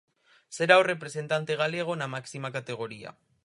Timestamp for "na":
1.95-2.11